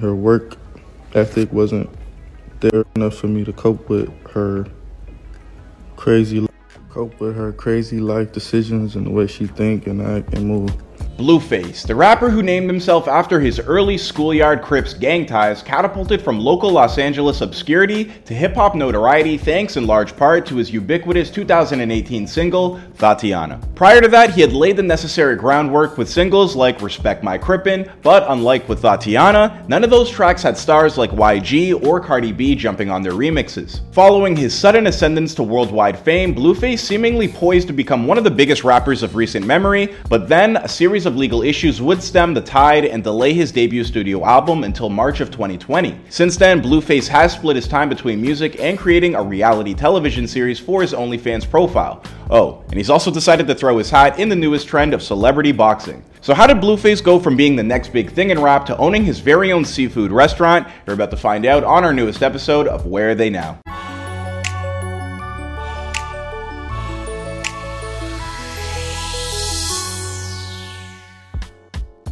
Her 0.00 0.14
work 0.14 0.56
ethic 1.14 1.52
wasn't 1.52 1.90
there 2.60 2.84
enough 2.96 3.16
for 3.16 3.26
me 3.26 3.44
to 3.44 3.52
cope 3.52 3.88
with 3.90 4.10
her 4.28 4.66
crazy 5.96 6.48
cope 6.88 7.20
with 7.20 7.36
her 7.36 7.52
crazy 7.52 8.00
life 8.00 8.32
decisions 8.32 8.96
and 8.96 9.06
the 9.06 9.10
way 9.10 9.26
she 9.26 9.46
think 9.46 9.86
and 9.86 10.00
act 10.00 10.32
and 10.32 10.46
move. 10.46 10.74
Blueface, 11.20 11.86
the 11.86 11.94
rapper 11.94 12.30
who 12.30 12.42
named 12.42 12.66
himself 12.66 13.06
after 13.06 13.38
his 13.38 13.60
early 13.60 13.98
schoolyard 13.98 14.62
Crips 14.62 14.94
gang 14.94 15.26
ties, 15.26 15.62
catapulted 15.62 16.22
from 16.22 16.40
local 16.40 16.70
Los 16.70 16.96
Angeles 16.96 17.42
obscurity 17.42 18.06
to 18.24 18.32
hip 18.32 18.54
hop 18.54 18.74
notoriety 18.74 19.36
thanks 19.36 19.76
in 19.76 19.86
large 19.86 20.16
part 20.16 20.46
to 20.46 20.56
his 20.56 20.70
ubiquitous 20.70 21.30
2018 21.30 22.26
single, 22.26 22.80
Thotiana. 22.96 23.62
Prior 23.74 24.00
to 24.00 24.08
that, 24.08 24.32
he 24.32 24.40
had 24.40 24.54
laid 24.54 24.78
the 24.78 24.82
necessary 24.82 25.36
groundwork 25.36 25.98
with 25.98 26.08
singles 26.08 26.56
like 26.56 26.80
Respect 26.80 27.22
My 27.22 27.36
Crippin', 27.36 27.90
but 28.00 28.24
unlike 28.28 28.66
with 28.66 28.80
Thotiana, 28.80 29.68
none 29.68 29.84
of 29.84 29.90
those 29.90 30.08
tracks 30.08 30.42
had 30.42 30.56
stars 30.56 30.96
like 30.96 31.10
YG 31.10 31.86
or 31.86 32.00
Cardi 32.00 32.32
B 32.32 32.54
jumping 32.54 32.88
on 32.88 33.02
their 33.02 33.12
remixes. 33.12 33.80
Following 33.92 34.34
his 34.34 34.54
sudden 34.54 34.86
ascendance 34.86 35.34
to 35.34 35.42
worldwide 35.42 35.98
fame, 35.98 36.34
Blueface 36.34 36.80
seemingly 36.80 37.28
poised 37.28 37.66
to 37.66 37.74
become 37.74 38.06
one 38.06 38.16
of 38.16 38.24
the 38.24 38.30
biggest 38.30 38.64
rappers 38.64 39.02
of 39.02 39.16
recent 39.16 39.46
memory, 39.46 39.94
but 40.08 40.26
then 40.26 40.56
a 40.56 40.68
series 40.68 41.04
of 41.04 41.09
of 41.10 41.16
legal 41.16 41.42
issues 41.42 41.82
would 41.82 42.02
stem 42.02 42.32
the 42.32 42.40
tide 42.40 42.86
and 42.86 43.04
delay 43.04 43.34
his 43.34 43.52
debut 43.52 43.84
studio 43.84 44.24
album 44.24 44.64
until 44.64 44.88
March 44.88 45.20
of 45.20 45.30
2020. 45.30 45.98
Since 46.08 46.38
then, 46.38 46.62
Blueface 46.62 47.08
has 47.08 47.34
split 47.34 47.56
his 47.56 47.68
time 47.68 47.90
between 47.90 48.22
music 48.22 48.58
and 48.58 48.78
creating 48.78 49.16
a 49.16 49.22
reality 49.22 49.74
television 49.74 50.26
series 50.26 50.58
for 50.58 50.80
his 50.80 50.94
OnlyFans 50.94 51.50
profile. 51.50 52.02
Oh, 52.30 52.62
and 52.68 52.76
he's 52.76 52.88
also 52.88 53.10
decided 53.10 53.46
to 53.48 53.54
throw 53.54 53.76
his 53.76 53.90
hat 53.90 54.18
in 54.18 54.30
the 54.30 54.36
newest 54.36 54.68
trend 54.68 54.94
of 54.94 55.02
celebrity 55.02 55.52
boxing. 55.52 56.02
So, 56.22 56.32
how 56.32 56.46
did 56.46 56.58
Blueface 56.58 57.02
go 57.02 57.18
from 57.18 57.36
being 57.36 57.56
the 57.56 57.62
next 57.62 57.92
big 57.92 58.12
thing 58.12 58.30
in 58.30 58.40
rap 58.40 58.64
to 58.66 58.76
owning 58.76 59.04
his 59.04 59.18
very 59.18 59.52
own 59.52 59.64
seafood 59.64 60.12
restaurant? 60.12 60.68
You're 60.86 60.94
about 60.94 61.10
to 61.10 61.16
find 61.16 61.44
out 61.44 61.64
on 61.64 61.84
our 61.84 61.92
newest 61.92 62.22
episode 62.22 62.68
of 62.68 62.86
Where 62.86 63.10
Are 63.10 63.14
They 63.14 63.30
Now? 63.30 63.58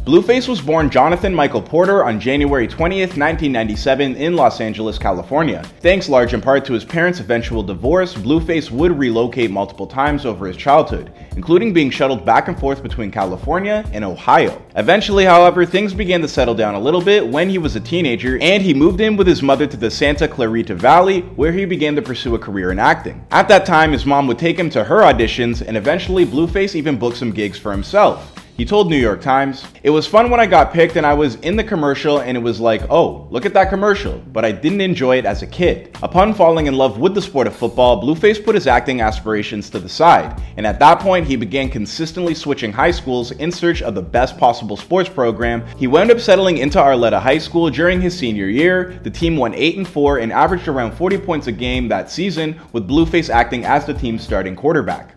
Blueface 0.05 0.47
was 0.47 0.61
born 0.61 0.89
Jonathan 0.89 1.35
Michael 1.35 1.61
Porter 1.61 2.03
on 2.03 2.19
January 2.19 2.67
20th, 2.67 3.17
1997 3.17 4.15
in 4.15 4.35
Los 4.35 4.59
Angeles, 4.59 4.97
California. 4.97 5.61
Thanks 5.81 6.09
large 6.09 6.33
in 6.33 6.41
part 6.41 6.65
to 6.65 6.73
his 6.73 6.85
parents' 6.85 7.19
eventual 7.19 7.61
divorce, 7.61 8.15
Blueface 8.15 8.71
would 8.71 8.97
relocate 8.97 9.51
multiple 9.51 9.85
times 9.85 10.25
over 10.25 10.47
his 10.47 10.57
childhood, 10.57 11.11
including 11.35 11.73
being 11.73 11.91
shuttled 11.91 12.25
back 12.25 12.47
and 12.47 12.57
forth 12.57 12.81
between 12.81 13.11
California 13.11 13.83
and 13.91 14.03
Ohio. 14.03 14.59
Eventually, 14.77 15.25
however, 15.25 15.63
things 15.63 15.93
began 15.93 16.21
to 16.21 16.27
settle 16.27 16.55
down 16.55 16.73
a 16.73 16.79
little 16.79 17.01
bit 17.01 17.27
when 17.27 17.49
he 17.49 17.59
was 17.59 17.75
a 17.75 17.79
teenager 17.79 18.39
and 18.41 18.63
he 18.63 18.73
moved 18.73 19.01
in 19.01 19.15
with 19.15 19.27
his 19.27 19.43
mother 19.43 19.67
to 19.67 19.77
the 19.77 19.91
Santa 19.91 20.27
Clarita 20.27 20.73
Valley 20.75 21.21
where 21.35 21.51
he 21.51 21.65
began 21.65 21.95
to 21.95 22.01
pursue 22.01 22.33
a 22.33 22.39
career 22.39 22.71
in 22.71 22.79
acting. 22.79 23.23
At 23.31 23.47
that 23.49 23.65
time, 23.65 23.91
his 23.91 24.05
mom 24.05 24.25
would 24.27 24.39
take 24.39 24.57
him 24.57 24.69
to 24.71 24.83
her 24.85 25.01
auditions 25.01 25.61
and 25.61 25.77
eventually 25.77 26.25
Blueface 26.25 26.73
even 26.73 26.97
booked 26.97 27.17
some 27.17 27.31
gigs 27.31 27.59
for 27.59 27.71
himself. 27.71 28.33
He 28.59 28.65
told 28.65 28.89
New 28.89 28.97
York 28.97 29.21
Times, 29.21 29.63
It 29.83 29.89
was 29.89 30.05
fun 30.05 30.29
when 30.29 30.41
I 30.41 30.45
got 30.45 30.73
picked 30.73 30.97
and 30.97 31.05
I 31.05 31.13
was 31.13 31.35
in 31.35 31.55
the 31.55 31.63
commercial 31.63 32.19
and 32.19 32.35
it 32.35 32.41
was 32.41 32.59
like, 32.59 32.81
oh, 32.89 33.25
look 33.31 33.45
at 33.45 33.53
that 33.53 33.69
commercial, 33.69 34.21
but 34.33 34.43
I 34.43 34.51
didn't 34.51 34.81
enjoy 34.81 35.17
it 35.17 35.25
as 35.25 35.41
a 35.41 35.47
kid. 35.47 35.95
Upon 36.03 36.33
falling 36.33 36.67
in 36.67 36.73
love 36.73 36.99
with 36.99 37.15
the 37.15 37.21
sport 37.21 37.47
of 37.47 37.55
football, 37.55 38.03
Blueface 38.03 38.43
put 38.43 38.55
his 38.55 38.67
acting 38.67 38.99
aspirations 38.99 39.69
to 39.69 39.79
the 39.79 39.87
side, 39.87 40.41
and 40.57 40.67
at 40.67 40.77
that 40.79 40.99
point 40.99 41.25
he 41.25 41.37
began 41.37 41.69
consistently 41.69 42.35
switching 42.35 42.73
high 42.73 42.91
schools 42.91 43.31
in 43.31 43.49
search 43.49 43.81
of 43.81 43.95
the 43.95 44.01
best 44.01 44.37
possible 44.37 44.75
sports 44.75 45.07
program. 45.07 45.65
He 45.77 45.87
wound 45.87 46.11
up 46.11 46.19
settling 46.19 46.57
into 46.57 46.79
Arleta 46.79 47.21
High 47.21 47.37
School 47.37 47.69
during 47.69 48.01
his 48.01 48.19
senior 48.19 48.47
year. 48.47 48.99
The 49.03 49.09
team 49.09 49.37
won 49.37 49.53
8 49.53 49.77
and 49.77 49.87
4 49.87 50.17
and 50.17 50.33
averaged 50.33 50.67
around 50.67 50.91
40 50.97 51.17
points 51.19 51.47
a 51.47 51.53
game 51.53 51.87
that 51.87 52.11
season, 52.11 52.59
with 52.73 52.89
Blueface 52.89 53.29
acting 53.29 53.63
as 53.63 53.85
the 53.85 53.93
team's 53.93 54.21
starting 54.21 54.57
quarterback. 54.57 55.15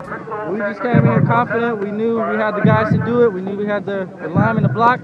We 0.50 0.58
just 0.58 0.82
came 0.82 1.03
here 1.04 1.22
confident. 1.22 1.78
We 1.78 1.91
knew 1.91 2.16
we 2.16 2.36
had 2.36 2.53
the 2.53 2.62
guys 2.62 2.92
to 2.92 3.04
do 3.04 3.22
it. 3.22 3.32
We 3.32 3.41
knew 3.41 3.56
we 3.56 3.66
had 3.66 3.86
the, 3.86 4.08
the 4.20 4.28
lime 4.28 4.56
in 4.56 4.62
the 4.62 4.69
block. 4.69 5.00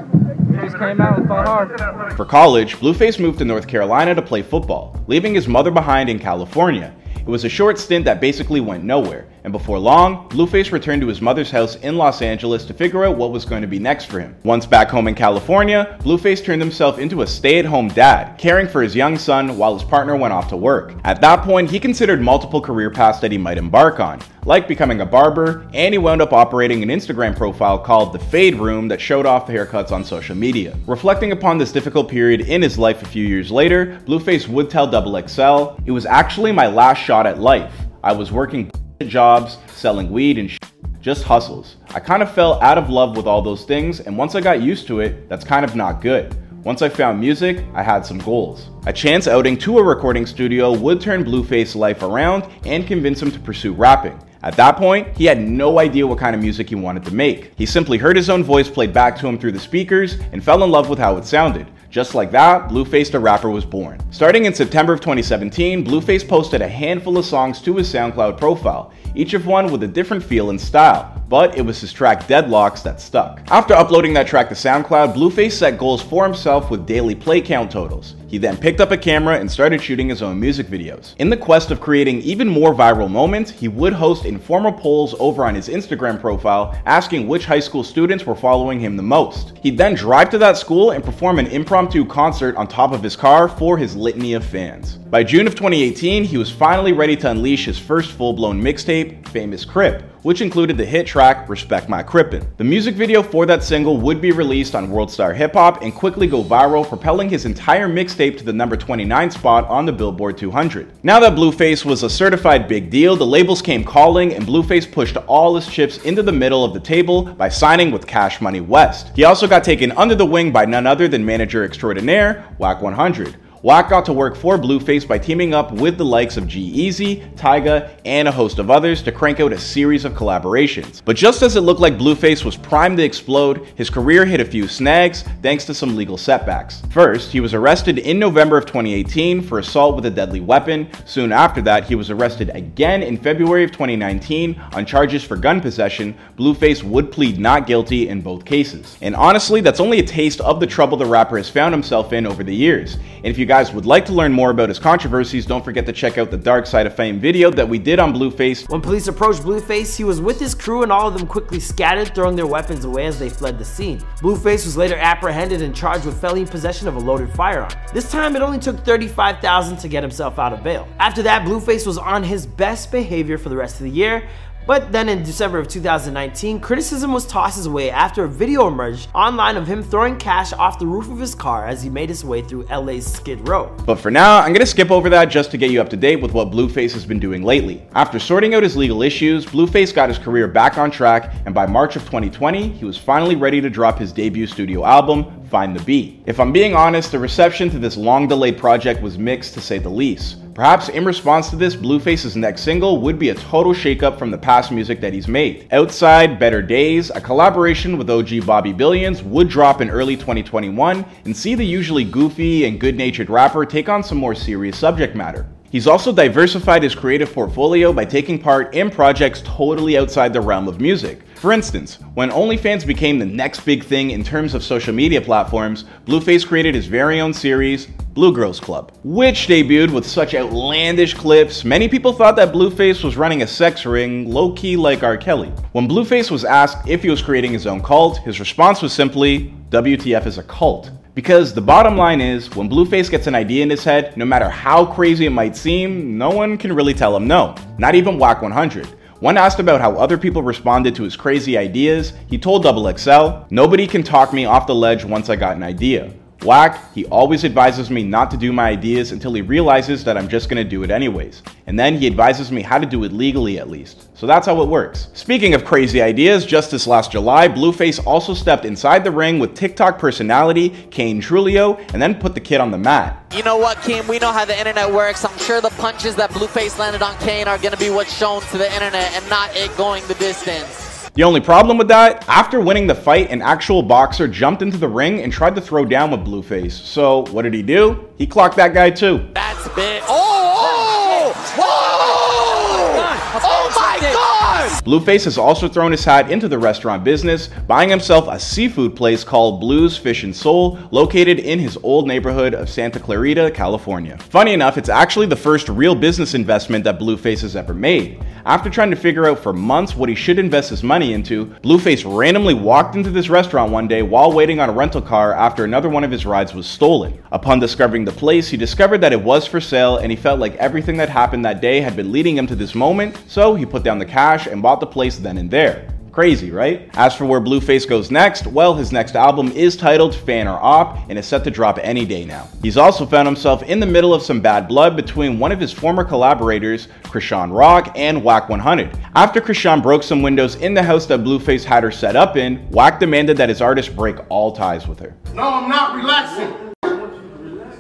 We 0.49 0.57
just 0.57 0.79
came 0.79 1.01
out 1.01 1.19
and 1.19 1.29
fought 1.29 1.47
hard. 1.47 2.17
For 2.17 2.25
college, 2.25 2.77
Blueface 2.77 3.21
moved 3.21 3.39
to 3.39 3.45
North 3.45 3.69
Carolina 3.69 4.15
to 4.15 4.23
play 4.23 4.43
football, 4.43 4.99
leaving 5.07 5.35
his 5.35 5.47
mother 5.47 5.71
behind 5.71 6.09
in 6.11 6.19
California. 6.19 6.95
It 7.17 7.27
was 7.27 7.45
a 7.45 7.49
short 7.49 7.79
stint 7.79 8.05
that 8.07 8.21
basically 8.21 8.61
went 8.61 8.85
nowhere, 8.85 9.28
and 9.45 9.53
before 9.53 9.79
long, 9.79 10.29
Blueface 10.29 10.73
returned 10.73 11.03
to 11.03 11.09
his 11.09 11.21
mother's 11.21 11.51
house 11.51 11.77
in 11.77 11.97
Los 11.97 12.23
Angeles 12.23 12.65
to 12.67 12.75
figure 12.75 13.05
out 13.05 13.17
what 13.17 13.33
was 13.33 13.45
going 13.45 13.63
to 13.63 13.69
be 13.69 13.79
next 13.79 14.07
for 14.07 14.21
him. 14.21 14.37
Once 14.45 14.67
back 14.67 14.89
home 14.89 15.09
in 15.09 15.15
California, 15.15 15.97
Blueface 16.01 16.45
turned 16.45 16.61
himself 16.61 16.99
into 16.99 17.23
a 17.23 17.27
stay 17.27 17.59
at 17.59 17.65
home 17.65 17.89
dad, 17.89 18.37
caring 18.39 18.69
for 18.69 18.83
his 18.83 18.95
young 18.95 19.17
son 19.17 19.57
while 19.57 19.75
his 19.75 19.89
partner 19.89 20.17
went 20.17 20.33
off 20.33 20.49
to 20.49 20.57
work. 20.57 20.95
At 21.05 21.21
that 21.21 21.43
point, 21.43 21.71
he 21.71 21.81
considered 21.81 22.21
multiple 22.21 22.61
career 22.61 22.91
paths 22.91 23.21
that 23.21 23.33
he 23.33 23.39
might 23.39 23.59
embark 23.59 24.01
on, 24.01 24.21
like 24.45 24.67
becoming 24.67 25.01
a 25.01 25.07
barber, 25.07 25.69
and 25.73 25.95
he 25.95 25.99
wound 25.99 26.23
up 26.23 26.33
operating 26.33 26.83
an 26.83 26.89
Instagram 26.89 27.37
profile 27.37 27.79
called 27.79 28.13
The 28.13 28.19
Fade 28.19 28.57
Room 28.57 28.89
that 28.89 29.01
showed 29.01 29.27
off 29.27 29.47
the 29.47 29.53
haircuts 29.53 29.93
on 29.93 30.05
social 30.05 30.35
media. 30.35 30.77
Reflecting 30.87 31.33
upon 31.33 31.59
this 31.59 31.73
difficult 31.73 32.09
period 32.09 32.43
in 32.43 32.63
his 32.63 32.79
life 32.79 33.03
a 33.03 33.07
few 33.07 33.27
years 33.27 33.51
later, 33.51 34.01
Blueface 34.07 34.49
would 34.49 34.71
tell 34.71 34.87
Double 34.87 35.21
XL, 35.29 35.81
It 35.87 35.93
was 35.93 36.07
actually 36.07 36.53
my 36.53 36.67
last 36.67 36.99
shot 36.99 37.27
at 37.27 37.39
life. 37.39 37.73
I 38.03 38.13
was 38.13 38.33
working 38.33 38.71
jobs, 39.07 39.59
selling 39.69 40.11
weed 40.11 40.39
and 40.39 40.51
sh- 40.51 40.59
just 41.01 41.23
hustles. 41.23 41.77
I 41.95 42.01
kind 42.01 42.23
of 42.23 42.33
fell 42.33 42.61
out 42.61 42.79
of 42.79 42.91
love 42.91 43.17
with 43.17 43.27
all 43.27 43.43
those 43.43 43.65
things, 43.65 44.01
and 44.01 44.19
once 44.19 44.35
I 44.35 44.41
got 44.41 44.61
used 44.61 44.87
to 44.89 45.01
it, 45.01 45.29
that's 45.29 45.45
kind 45.45 45.65
of 45.65 45.77
not 45.77 46.01
good. 46.01 46.35
Once 46.65 46.83
I 46.83 46.89
found 46.89 47.21
music, 47.21 47.65
I 47.75 47.83
had 47.83 48.05
some 48.05 48.19
goals. 48.19 48.71
A 48.87 48.93
chance 48.93 49.29
outing 49.29 49.57
to 49.59 49.79
a 49.79 49.83
recording 49.83 50.27
studio 50.27 50.77
would 50.77 51.01
turn 51.01 51.23
Blueface's 51.23 51.77
life 51.77 52.03
around 52.03 52.45
and 52.65 52.87
convince 52.87 53.23
him 53.23 53.31
to 53.31 53.39
pursue 53.39 53.73
rapping. 53.73 54.19
At 54.43 54.57
that 54.57 54.77
point, 54.77 55.17
he 55.17 55.25
had 55.25 55.41
no 55.41 55.79
idea 55.79 56.07
what 56.07 56.19
kind 56.19 56.35
of 56.35 56.43
music 56.43 56.69
he 56.69 56.75
wanted 56.75 57.05
to 57.05 57.15
make. 57.15 57.53
He 57.57 57.67
simply 57.67 57.99
heard 57.99 58.17
his 58.17 58.29
own 58.29 58.43
voice 58.43 58.69
played 58.69 58.93
back 58.93 59.17
to 59.19 59.29
him 59.29 59.39
through 59.39 59.53
the 59.53 59.61
speakers 59.61 60.19
and 60.33 60.43
fell 60.43 60.63
in 60.65 60.71
love 60.71 60.89
with 60.89 60.99
how 60.99 61.17
it 61.17 61.25
sounded. 61.25 61.69
Just 61.91 62.15
like 62.15 62.31
that, 62.33 62.69
Blueface 62.69 63.11
the 63.11 63.19
rapper 63.19 63.49
was 63.49 63.65
born. 63.65 63.99
Starting 64.11 64.45
in 64.45 64.55
September 64.55 64.93
of 64.93 65.01
2017, 65.01 65.85
Blueface 65.85 66.27
posted 66.27 66.61
a 66.61 66.69
handful 66.69 67.17
of 67.17 67.25
songs 67.25 67.63
to 67.63 67.77
his 67.77 67.93
SoundCloud 67.93 68.37
profile, 68.39 68.93
each 69.15 69.33
of 69.33 69.47
one 69.47 69.73
with 69.73 69.83
a 69.83 69.89
different 69.89 70.23
feel 70.23 70.51
and 70.51 70.61
style 70.61 71.18
but 71.29 71.57
it 71.57 71.63
was 71.63 71.81
his 71.81 71.93
track 71.93 72.27
Deadlocs 72.27 72.83
that 72.83 73.01
stuck. 73.01 73.43
After 73.51 73.75
uploading 73.75 74.15
that 74.15 74.27
track 74.27 74.49
to 74.49 74.55
SoundCloud, 74.55 75.15
Blueface 75.15 75.53
set 75.53 75.79
goals 75.79 76.03
for 76.03 76.25
himself 76.25 76.71
with 76.71 76.87
daily 76.87 77.15
play 77.15 77.41
count 77.41 77.71
totals. 77.71 78.15
He 78.29 78.37
then 78.37 78.59
picked 78.59 78.81
up 78.81 78.91
a 78.91 78.97
camera 78.97 79.39
and 79.39 79.51
started 79.51 79.83
shooting 79.83 80.11
his 80.11 80.21
own 80.21 80.39
music 80.39 80.67
videos. 80.67 81.15
In 81.19 81.31
the 81.31 81.37
quest 81.37 81.71
of 81.71 81.81
creating 81.81 82.21
even 82.21 82.47
more 82.47 82.75
viral 82.75 83.11
moments, 83.11 83.51
he 83.51 83.69
would 83.69 83.95
host 83.95 84.27
informal 84.27 84.73
polls 84.73 85.15
over 85.19 85.45
on 85.45 85.55
his 85.55 85.69
Instagram 85.69 86.21
profile 86.21 86.79
asking 86.85 87.27
which 87.27 87.47
high 87.47 87.61
school 87.61 87.83
students 87.83 88.27
were 88.27 88.35
following 88.35 88.81
him 88.81 88.97
the 88.97 89.03
most. 89.03 89.57
He'd 89.63 89.79
then 89.79 89.95
drive 89.95 90.29
to 90.31 90.39
that 90.39 90.59
school 90.59 90.91
and 90.91 91.03
perform 91.03 91.39
an 91.39 91.47
impromptu 91.47 92.05
concert 92.05 92.55
on 92.57 92.69
top 92.69 92.93
of 92.93 93.03
his 93.03 93.17
car 93.17 93.49
for 93.49 93.79
his 93.79 93.97
litany 93.97 94.35
of 94.35 94.45
fans. 94.45 94.97
By 94.97 95.25
June 95.25 95.47
of 95.47 95.55
2018, 95.55 96.25
he 96.25 96.37
was 96.37 96.51
finally 96.51 96.93
ready 96.93 97.17
to 97.17 97.31
unleash 97.31 97.65
his 97.65 97.79
first 97.79 98.13
full-blown 98.13 98.61
mixtape, 98.61 99.27
Famous 99.29 99.65
Cryp, 99.65 100.03
which 100.23 100.41
included 100.41 100.77
the 100.77 100.85
hit 100.85 101.07
track 101.07 101.49
Respect 101.49 101.89
My 101.89 102.03
Crippin'. 102.03 102.47
The 102.57 102.65
music 102.65 102.95
video 102.95 103.23
for 103.23 103.47
that 103.47 103.63
single 103.63 103.97
would 103.99 104.21
be 104.21 104.33
released 104.33 104.75
on 104.75 104.91
World 104.91 105.11
Star 105.11 105.33
Hip 105.33 105.55
Hop 105.55 105.83
and 105.83 105.95
quickly 105.95 106.27
go 106.27 106.43
viral, 106.43 106.89
propelling 106.89 107.29
his 107.29 107.45
entire 107.45 107.89
mixtape 107.89 108.39
to 108.39 108.45
the 108.45 108.53
number 108.53 108.77
29 108.77 109.31
spot 109.31 109.67
on 109.69 109.87
the 109.87 109.93
Billboard 109.93 110.39
200. 110.39 110.93
Now 111.03 111.21
that 111.21 111.35
Blueface 111.35 111.85
was 111.85 112.03
a 112.03 112.11
certified 112.11 112.69
big 112.69 112.91
deal, 112.91 113.17
the 113.17 113.27
labels 113.27 113.63
came 113.63 113.85
calling 113.85 114.35
and 114.35 114.47
Blueface 114.47 114.91
pushed 114.91 115.17
all 115.17 115.57
his 115.57 115.67
chips 115.67 115.99
into 115.99 116.23
the 116.23 116.33
middle 116.33 116.65
of 116.65 116.75
the 116.75 116.81
table 116.81 117.23
by 117.23 117.49
signing 117.49 117.91
with 117.91 118.07
Cash 118.07 118.41
Money 118.41 118.61
West. 118.61 119.11
He 119.15 119.25
also 119.25 119.47
got 119.47 119.65
taken 119.65 119.93
under 119.93 120.15
the 120.15 120.27
wing 120.27 120.53
by 120.53 120.65
none 120.65 120.87
other 120.87 121.09
than 121.09 121.25
manager 121.25 121.65
extraordinaire, 121.65 122.45
Wack 122.59 122.83
100 122.83 123.37
Wack 123.63 123.89
got 123.89 124.05
to 124.05 124.13
work 124.13 124.37
for 124.37 124.57
Blueface 124.57 125.07
by 125.07 125.19
teaming 125.19 125.53
up 125.53 125.73
with 125.73 125.99
the 125.99 126.05
likes 126.05 126.37
of 126.37 126.47
G-Eazy, 126.47 127.35
Tyga, 127.35 127.91
and 128.05 128.29
a 128.29 128.33
host 128.33 128.61
of 128.61 128.71
others 128.71 129.03
to 129.03 129.11
crank 129.11 129.41
out 129.41 129.53
a 129.53 129.59
series 129.59 130.05
of 130.05 130.13
collaborations. 130.13 131.03
But 131.05 131.17
just 131.17 131.43
as 131.43 131.57
it 131.57 131.63
looked 131.63 131.81
like 131.81 131.99
Blueface 131.99 132.45
was 132.45 132.57
primed 132.57 132.99
to 132.99 133.03
explode, 133.03 133.67
his 133.75 133.91
career 133.91 134.25
hit 134.25 134.39
a 134.39 134.45
few 134.45 134.69
snags 134.69 135.25
thanks 135.43 135.65
to 135.65 135.75
some 135.75 135.97
legal 135.97 136.17
setbacks. 136.17 136.83
First, 136.91 137.33
he 137.33 137.41
was 137.41 137.53
arrested 137.53 137.99
in 137.99 138.21
November 138.21 138.57
of 138.59 138.65
2018 138.67 139.43
for 139.43 139.59
assault 139.59 139.97
with 139.97 140.07
a 140.07 140.11
deadly 140.11 140.39
weapon. 140.39 140.89
Soon 141.05 141.33
after 141.33 141.61
that, 141.63 141.83
he 141.83 141.97
was 141.97 142.11
arrested 142.11 142.51
again 142.55 143.03
in 143.03 143.17
February 143.17 143.65
of 143.65 143.73
2019 143.73 144.55
on 144.73 144.87
charges 144.87 145.25
for 145.25 145.37
gun 145.37 145.61
possession. 145.61 146.17
Blueface 146.37 146.85
would 146.85 147.11
plead 147.11 147.41
not 147.41 147.67
guilty 147.67 148.09
in 148.09 148.21
both 148.21 148.45
cases. 148.45 148.97
And 149.03 149.17
honestly, 149.17 149.61
that's 149.61 149.81
only 149.81 149.99
a 149.99 150.07
taste 150.07 150.41
of 150.43 150.61
the 150.61 150.67
trouble 150.67 150.97
the 150.97 151.07
rapper 151.07 151.39
has 151.39 151.51
found 151.51 151.75
himself 151.75 152.13
in 152.13 152.25
over 152.25 152.45
the 152.45 152.55
years. 152.55 152.99
And 153.17 153.27
if 153.27 153.37
you 153.37 153.48
guys 153.49 153.73
would 153.73 153.87
like 153.87 154.05
to 154.05 154.13
learn 154.13 154.31
more 154.31 154.51
about 154.51 154.69
his 154.69 154.79
controversies, 154.79 155.47
don't 155.47 155.65
forget 155.65 155.87
to 155.87 155.93
check 155.93 156.19
out 156.19 156.31
the 156.31 156.37
Dark 156.37 156.67
Side 156.67 156.87
of 156.87 156.95
Fame 156.95 157.19
video 157.19 157.51
that 157.51 157.67
we 157.67 157.79
did 157.79 157.99
on 157.99 158.13
Blueface. 158.13 158.69
When 158.69 158.83
police 158.83 159.09
approached 159.09 159.41
Blueface, 159.41 159.97
he 159.97 160.05
was 160.05 160.21
with 160.21 160.39
his 160.39 160.55
crew 160.55 160.83
and 160.83 160.93
all 160.93 161.09
of 161.09 161.15
them 161.15 161.27
quickly 161.27 161.59
scattered, 161.59 162.15
throwing 162.15 162.37
their 162.37 162.47
weapons 162.47 162.85
away 162.85 163.07
as 163.07 163.19
they 163.19 163.31
fled 163.31 163.59
the 163.59 163.65
scene. 163.65 164.01
Blueface 164.21 164.67
was 164.67 164.77
later 164.77 164.97
apprehended 164.97 165.63
and 165.63 165.75
charged 165.75 166.05
with 166.05 166.21
felony 166.21 166.45
possession 166.45 166.89
of 166.89 166.97
a 166.97 166.99
loaded 166.99 167.33
firearm. 167.33 167.73
This 167.95 168.11
time 168.11 168.37
it 168.37 168.43
only 168.43 168.59
took 168.59 168.85
35000 168.85 169.79
to 169.79 169.89
get 169.89 170.03
himself 170.03 170.39
out 170.39 170.53
of 170.53 170.63
bail. 170.63 170.87
After 170.99 171.23
that, 171.23 171.47
Blueface 171.47 171.87
was 171.87 171.97
on 171.97 172.23
his 172.23 172.45
best 172.45 172.93
behavior 172.93 173.39
for 173.39 173.49
the 173.49 173.57
rest 173.57 173.77
of 173.77 173.85
the 173.85 173.91
year, 173.91 174.29
but 174.69 174.93
then 174.93 175.09
in 175.09 175.23
December 175.23 175.59
of 175.59 175.67
2019, 175.67 176.61
criticism 176.61 177.11
was 177.11 177.25
tossed 177.25 177.57
his 177.57 177.67
way 177.67 177.91
after 177.91 178.25
a 178.25 178.29
video 178.29 178.69
emerged 178.69 179.09
online 179.15 179.57
of 179.57 179.67
him 179.67 179.83
throwing 179.83 180.15
cash 180.19 180.53
off 180.53 180.79
the 180.79 180.85
roof 180.85 181.11
of 181.11 181.19
his 181.19 181.35
car 181.35 181.67
as 181.67 181.83
he 181.83 181.89
made 181.89 182.11
his 182.11 182.23
way 182.23 182.43
through 182.43 182.65
LA's 182.65 183.11
Skid 183.11 183.49
Row. 183.49 183.75
But 183.87 183.99
for 183.99 184.11
now, 184.11 184.41
I'm 184.41 184.53
gonna 184.53 184.67
skip 184.67 184.91
over 184.91 185.09
that 185.09 185.31
just 185.31 185.51
to 185.53 185.57
get 185.57 185.71
you 185.71 185.81
up 185.81 185.89
to 185.89 185.97
date 185.97 186.17
with 186.17 186.33
what 186.33 186.51
Blueface 186.51 186.93
has 186.93 187.07
been 187.07 187.19
doing 187.19 187.43
lately. 187.43 187.83
After 187.95 188.19
sorting 188.19 188.55
out 188.55 188.63
his 188.63 188.77
legal 188.77 189.01
issues, 189.01 189.47
Blueface 189.47 189.95
got 189.95 190.11
his 190.11 190.19
career 190.19 190.47
back 190.47 190.77
on 190.77 190.91
track, 190.91 191.33
and 191.47 191.55
by 191.55 191.65
March 191.65 191.97
of 191.97 192.03
2020, 192.03 192.69
he 192.69 192.85
was 192.85 192.99
finally 192.99 193.37
ready 193.37 193.63
to 193.63 193.71
drop 193.71 193.99
his 193.99 194.13
debut 194.13 194.47
studio 194.47 194.85
album, 194.85 195.48
Find 195.49 195.75
the 195.75 195.83
Beat. 195.85 196.23
If 196.27 196.41
I'm 196.41 196.53
being 196.53 196.75
honest, 196.75 197.13
the 197.13 197.19
reception 197.19 197.71
to 197.71 197.79
this 197.79 197.97
long 197.97 198.29
delayed 198.29 198.59
project 198.59 199.01
was 199.03 199.19
mixed 199.19 199.55
to 199.55 199.61
say 199.61 199.79
the 199.79 199.89
least. 199.89 200.37
Perhaps 200.55 200.89
in 200.89 201.05
response 201.05 201.51
to 201.51 201.57
this, 201.57 201.77
Blueface's 201.77 202.37
next 202.37 202.63
single 202.63 203.01
would 203.01 203.19
be 203.19 203.29
a 203.29 203.35
total 203.35 203.73
shakeup 203.73 204.19
from 204.19 204.31
the 204.31 204.37
past 204.37 204.73
music 204.73 205.01
that 205.01 205.13
he's 205.13 205.29
made. 205.29 205.69
Outside 205.71 206.39
Better 206.39 206.61
Days, 206.61 207.11
a 207.11 207.21
collaboration 207.21 207.97
with 207.97 208.11
OG 208.11 208.45
Bobby 208.45 208.73
Billions 208.73 209.23
would 209.23 209.49
drop 209.49 209.81
in 209.81 209.89
early 209.89 210.17
2021 210.17 211.07
and 211.25 211.37
see 211.37 211.55
the 211.55 211.65
usually 211.65 212.05
goofy 212.05 212.65
and 212.65 212.81
good 212.81 212.97
natured 212.97 213.31
rapper 213.31 213.65
take 213.65 213.89
on 213.89 214.03
some 214.03 214.19
more 214.19 214.35
serious 214.35 214.77
subject 214.77 215.15
matter. 215.15 215.47
He's 215.71 215.87
also 215.87 216.13
diversified 216.13 216.83
his 216.83 216.95
creative 216.95 217.33
portfolio 217.33 217.93
by 217.93 218.07
taking 218.07 218.39
part 218.39 218.75
in 218.75 218.91
projects 218.91 219.43
totally 219.45 219.99
outside 219.99 220.33
the 220.33 220.41
realm 220.41 220.67
of 220.67 220.81
music. 220.81 221.21
For 221.35 221.53
instance, 221.53 221.99
when 222.15 222.31
OnlyFans 222.31 222.87
became 222.87 223.19
the 223.19 223.27
next 223.27 223.61
big 223.61 223.85
thing 223.85 224.11
in 224.11 224.25
terms 224.25 224.55
of 224.55 224.65
social 224.65 224.95
media 224.95 225.21
platforms, 225.21 225.85
Blueface 226.07 226.47
created 226.47 226.75
his 226.75 226.87
very 226.87 227.21
own 227.21 227.35
series, 227.35 227.87
Blue 228.15 228.33
Girls 228.33 228.59
Club, 228.59 228.93
which 229.05 229.47
debuted 229.47 229.93
with 229.93 230.05
such 230.05 230.35
outlandish 230.35 231.15
clips, 231.15 231.65
many 231.65 231.87
people 231.87 232.13
thought 232.13 232.35
that 232.35 232.53
Blueface 232.53 233.05
was 233.05 233.17
running 233.17 233.43
a 233.43 233.47
sex 233.47 233.87
ring 233.87 234.29
low 234.29 234.53
key 234.55 234.77
like 234.77 235.05
R. 235.05 235.17
Kelly. 235.17 235.51
When 235.73 235.87
Blueface 235.87 236.31
was 236.31 236.45
asked 236.45 236.89
if 236.89 237.03
he 237.03 237.11
was 237.11 237.23
creating 237.23 237.53
his 237.53 237.67
own 237.67 237.81
cult, 237.81 238.19
his 238.19 238.41
response 238.41 238.83
was 238.83 238.93
simply, 238.93 239.55
WTF 239.71 240.27
is 240.27 240.39
a 240.39 240.43
cult. 240.43 240.91
Because 241.19 241.53
the 241.53 241.61
bottom 241.61 241.97
line 241.97 242.21
is, 242.21 242.55
when 242.55 242.71
Blueface 242.71 243.11
gets 243.11 243.27
an 243.27 243.35
idea 243.35 243.65
in 243.65 243.71
his 243.71 243.83
head, 243.83 244.17
no 244.17 244.25
matter 244.25 244.49
how 244.49 244.87
crazy 244.87 245.27
it 245.27 245.31
might 245.31 245.57
seem, 245.57 246.17
no 246.17 246.31
one 246.31 246.57
can 246.57 246.73
really 246.73 246.95
tell 246.95 247.17
him 247.17 247.27
no. 247.27 247.57
Not 247.77 247.97
even 247.97 248.21
Wack 248.21 248.41
100. 248.41 248.87
When 249.19 249.37
asked 249.37 249.59
about 249.59 249.81
how 249.81 249.97
other 249.97 250.17
people 250.17 250.45
responded 250.45 250.95
to 250.95 251.03
his 251.03 251.17
crazy 251.17 251.59
ideas, 251.59 252.13
he 252.29 252.39
told 252.39 252.63
Double 252.63 252.97
XL, 252.97 253.53
Nobody 253.53 253.85
can 253.85 254.05
talk 254.05 254.33
me 254.33 254.45
off 254.45 254.69
the 254.69 254.77
ledge 254.77 255.05
once 255.05 255.29
I 255.29 255.35
got 255.35 255.57
an 255.57 255.65
idea. 255.65 256.13
Wack, 256.43 256.95
he 256.95 257.05
always 257.07 257.45
advises 257.45 257.91
me 257.91 258.05
not 258.05 258.31
to 258.31 258.37
do 258.37 258.53
my 258.53 258.69
ideas 258.69 259.11
until 259.11 259.35
he 259.35 259.43
realizes 259.43 260.05
that 260.05 260.17
I'm 260.17 260.29
just 260.29 260.49
gonna 260.49 260.63
do 260.63 260.85
it 260.85 260.91
anyways. 260.91 261.43
And 261.67 261.79
then 261.79 261.97
he 261.97 262.07
advises 262.07 262.53
me 262.53 262.63
how 262.63 262.79
to 262.79 262.87
do 262.87 263.03
it 263.03 263.13
legally 263.13 263.59
at 263.59 263.69
least. 263.69 264.17
So 264.17 264.25
that's 264.27 264.47
how 264.47 264.63
it 264.63 264.69
works. 264.69 265.09
Speaking 265.15 265.55
of 265.55 265.65
crazy 265.65 266.01
ideas, 266.01 266.47
just 266.47 266.71
this 266.71 266.87
last 266.87 267.11
July, 267.11 267.49
Blueface 267.49 268.05
also 268.07 268.35
stepped 268.35 268.65
inside 268.65 269.03
the 269.03 269.11
ring 269.11 269.41
with 269.41 269.55
TikTok 269.55 269.99
personality 269.99 270.71
Kane 270.91 271.21
Trujillo 271.21 271.77
and 271.93 272.01
then 272.01 272.15
put 272.15 272.35
the 272.35 272.41
kid 272.41 272.61
on 272.61 272.71
the 272.71 272.79
mat. 272.79 273.35
You 273.35 273.43
know 273.43 273.57
what, 273.57 273.79
Kane? 273.83 274.07
We 274.07 274.21
know 274.21 274.33
how 274.33 274.45
the 274.45 274.57
internet 274.57 274.93
works. 274.93 275.25
I'm 275.25 275.39
sure 275.39 275.61
the 275.61 275.71
punches 275.71 276.15
that 276.17 276.31
Blueface 276.31 276.79
landed 276.79 277.03
on 277.03 277.17
Kane 277.19 277.49
are 277.49 277.59
gonna 277.59 277.77
be 277.77 277.91
what's 277.91 278.17
shown 278.17 278.43
to 278.43 278.59
the 278.59 278.73
internet 278.75 279.13
and 279.15 279.29
not 279.29 279.51
it 279.57 279.77
going 279.77 280.07
the 280.07 280.15
distance. 280.15 280.88
The 281.19 281.25
only 281.25 281.41
problem 281.41 281.79
with 281.79 281.89
that, 281.89 282.25
after 282.29 282.61
winning 282.61 282.87
the 282.87 282.95
fight, 282.95 283.33
an 283.33 283.43
actual 283.43 283.83
boxer 283.83 284.29
jumped 284.29 284.63
into 284.63 284.77
the 284.77 284.87
ring 284.87 285.23
and 285.23 285.33
tried 285.33 285.57
to 285.57 285.61
throw 285.61 285.85
down 285.85 286.13
with 286.13 286.21
Blueface. 286.21 286.71
So 286.71 287.27
what 287.33 287.43
did 287.43 287.55
he 287.55 287.63
do? 287.65 288.09
He 288.19 288.25
clocked 288.25 288.55
that 288.55 288.73
guy 288.73 288.91
too. 288.91 289.29
That's 289.35 289.67
big. 289.71 290.01
Oh! 290.07 291.35
Oh! 291.35 291.57
Oh! 291.59 293.41
Oh 293.43 293.73
my 293.75 293.99
God! 294.13 294.78
Blueface 294.89 295.25
has 295.25 295.37
also 295.37 295.69
thrown 295.69 295.93
his 295.93 296.03
hat 296.03 296.31
into 296.31 296.49
the 296.49 296.59
restaurant 296.59 297.05
business, 297.05 297.51
buying 297.67 297.91
himself 297.91 298.27
a 298.27 298.41
seafood 298.41 298.97
place 298.97 299.23
called 299.23 299.61
Blues 299.61 299.99
Fish 299.99 300.23
and 300.23 300.35
Soul, 300.35 300.79
located 300.91 301.41
in 301.41 301.59
his 301.59 301.77
old 301.83 302.09
neighborhood 302.09 302.55
of 302.55 302.71
Santa 302.71 302.99
Clarita, 302.99 303.51
California. 303.51 304.17
Funny 304.17 304.55
enough, 304.55 304.79
it's 304.79 304.89
actually 304.89 305.27
the 305.27 305.37
first 305.37 305.69
real 305.69 305.95
business 305.95 306.33
investment 306.33 306.85
that 306.85 306.99
Blueface 306.99 307.43
has 307.43 307.55
ever 307.55 307.75
made. 307.75 308.25
After 308.47 308.71
trying 308.71 308.89
to 308.89 308.97
figure 308.97 309.27
out 309.27 309.41
for 309.41 309.53
months 309.53 309.95
what 309.95 310.09
he 310.09 310.15
should 310.15 310.39
invest 310.39 310.71
his 310.71 310.83
money 310.83 311.13
into, 311.13 311.45
Blueface 311.63 312.07
randomly 312.07 312.55
walked 312.55 312.97
into 312.97 313.11
this 313.11 313.29
restaurant 313.29 313.71
one 313.71 313.89
day 313.89 314.01
while 314.01 314.33
waiting 314.33 314.59
on 314.59 314.71
a 314.71 314.73
rental 314.73 315.03
car 315.03 315.35
after 315.35 315.65
another 315.65 315.91
one 315.91 316.03
of 316.03 316.11
his 316.11 316.25
rides 316.25 316.55
was 316.55 316.67
stolen. 316.67 317.23
Upon 317.31 317.61
discovering 317.61 318.07
the 318.07 318.13
place, 318.13 318.49
he 318.49 318.57
discovered 318.57 319.03
that 319.03 319.13
it 319.13 319.21
was 319.21 319.47
for 319.47 319.61
sale 319.61 319.99
and 319.99 320.11
he 320.11 320.17
felt 320.17 320.41
like 320.41 320.55
everything 320.55 320.97
that 320.97 321.11
happened 321.11 321.45
that 321.45 321.61
day 321.61 321.83
had 321.83 321.95
been 321.95 322.11
leading 322.11 322.39
him 322.39 322.47
to 322.47 322.57
this 322.57 322.75
moment, 322.75 323.23
so 323.27 323.55
he 323.55 323.67
put 323.67 323.83
down 323.83 323.99
the 323.99 324.07
cash 324.07 324.47
and 324.47 324.63
bought 324.63 324.78
the 324.81 324.87
place 324.87 325.19
then 325.19 325.39
and 325.39 325.51
there. 325.51 325.89
Crazy, 326.19 326.51
right? 326.51 326.91
As 326.95 327.15
for 327.15 327.27
where 327.27 327.41
Blueface 327.41 327.89
goes 327.89 328.11
next, 328.11 328.47
well, 328.49 328.75
his 328.75 328.91
next 328.91 329.15
album 329.15 329.53
is 329.53 329.77
titled 329.77 330.15
Fan 330.15 330.49
or 330.49 330.59
Op 330.61 330.99
and 331.09 331.17
is 331.17 331.27
set 331.27 331.45
to 331.45 331.51
drop 331.51 331.79
any 331.81 332.05
day 332.05 332.25
now. 332.25 332.49
He's 332.61 332.77
also 332.77 333.07
found 333.07 333.29
himself 333.29 333.63
in 333.63 333.79
the 333.79 333.87
middle 333.87 334.13
of 334.13 334.23
some 334.23 334.41
bad 334.41 334.67
blood 334.67 334.97
between 334.97 335.39
one 335.39 335.53
of 335.53 335.61
his 335.61 335.73
former 335.73 336.03
collaborators, 336.03 336.89
Chrisean 337.05 337.57
Rock, 337.57 337.93
and 337.95 338.25
Wack 338.25 338.49
100. 338.49 338.99
After 339.15 339.41
Chrisean 339.41 339.81
broke 339.81 340.03
some 340.03 340.23
windows 340.23 340.57
in 340.57 340.75
the 340.75 340.83
house 340.83 341.07
that 341.07 341.21
Blueface 341.21 341.63
had 341.63 341.85
her 341.85 341.93
set 341.93 342.17
up 342.17 342.37
in, 342.37 342.69
Wack 342.71 342.99
demanded 342.99 343.37
that 343.37 343.49
his 343.49 343.61
artist 343.61 343.95
break 343.95 344.17
all 344.29 344.51
ties 344.51 344.89
with 344.89 344.99
her. 344.99 345.15
No, 345.35 345.43
I'm 345.43 345.69
not 345.69 345.95
relaxing. 345.95 346.75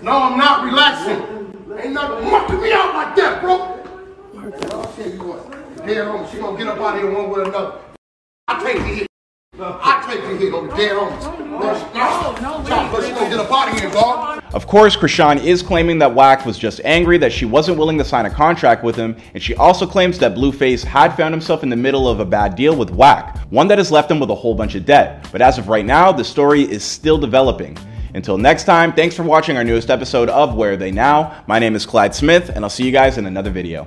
No, 0.02 0.12
I'm 0.12 0.38
not 0.38 0.64
relaxing. 0.64 1.38
Ain't 1.76 1.92
nothing 1.92 2.30
mucking 2.30 2.62
me 2.62 2.72
out 2.72 2.94
like 2.94 3.16
that, 3.16 3.40
bro. 3.40 3.78
I'll 5.80 5.86
tell 5.86 5.94
you 5.94 6.02
what. 6.02 6.28
Dead 6.28 6.28
homie, 6.28 6.32
she 6.32 6.38
gonna 6.38 6.58
get 6.58 6.66
up 6.66 6.78
out 6.78 6.96
of 6.96 7.02
here 7.02 7.10
one 7.10 7.30
way 7.30 7.40
or 7.40 7.42
another. 7.44 7.78
I 8.48 8.62
take 8.62 8.76
the 8.76 8.82
hit. 8.82 9.06
I 9.60 10.06
take 10.08 10.22
the 10.22 10.36
hit 10.36 10.54
on 10.54 10.68
the 10.68 10.76
dead 10.76 10.92
homies. 10.92 11.22
No, 11.94 12.32
no, 12.40 12.62
no. 12.62 13.00
She 13.00 13.12
gonna 13.12 13.30
get 13.30 13.40
up 13.40 13.52
out 13.52 13.72
of 13.72 13.80
here, 13.80 13.90
dog. 13.90 14.42
Of 14.54 14.66
course, 14.66 14.96
Chrisean 14.96 15.44
is 15.44 15.62
claiming 15.62 15.98
that 15.98 16.14
Wack 16.14 16.46
was 16.46 16.58
just 16.58 16.80
angry 16.84 17.18
that 17.18 17.32
she 17.32 17.44
wasn't 17.44 17.78
willing 17.78 17.98
to 17.98 18.04
sign 18.04 18.24
a 18.26 18.30
contract 18.30 18.82
with 18.82 18.96
him, 18.96 19.16
and 19.34 19.42
she 19.42 19.54
also 19.56 19.86
claims 19.86 20.18
that 20.18 20.34
Blueface 20.34 20.82
had 20.82 21.14
found 21.16 21.34
himself 21.34 21.62
in 21.62 21.68
the 21.68 21.76
middle 21.76 22.08
of 22.08 22.20
a 22.20 22.24
bad 22.24 22.54
deal 22.54 22.74
with 22.74 22.90
Wack, 22.90 23.38
one 23.50 23.68
that 23.68 23.76
has 23.78 23.92
left 23.92 24.10
him 24.10 24.20
with 24.20 24.30
a 24.30 24.34
whole 24.34 24.54
bunch 24.54 24.74
of 24.74 24.86
debt. 24.86 25.28
But 25.30 25.42
as 25.42 25.58
of 25.58 25.68
right 25.68 25.84
now, 25.84 26.12
the 26.12 26.24
story 26.24 26.62
is 26.62 26.82
still 26.82 27.18
developing. 27.18 27.76
Until 28.14 28.38
next 28.38 28.64
time, 28.64 28.94
thanks 28.94 29.14
for 29.14 29.22
watching 29.22 29.58
our 29.58 29.64
newest 29.64 29.90
episode 29.90 30.30
of 30.30 30.54
Where 30.54 30.72
Are 30.72 30.76
They 30.76 30.90
Now? 30.90 31.44
My 31.46 31.58
name 31.58 31.76
is 31.76 31.84
Clyde 31.84 32.14
Smith, 32.14 32.48
and 32.48 32.64
I'll 32.64 32.70
see 32.70 32.84
you 32.84 32.92
guys 32.92 33.18
in 33.18 33.26
another 33.26 33.50
video. 33.50 33.86